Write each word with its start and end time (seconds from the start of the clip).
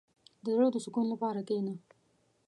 •د 0.43 0.45
زړۀ 0.55 0.67
د 0.73 0.77
سکون 0.85 1.05
لپاره 1.13 1.39
کښېنه. 1.47 1.73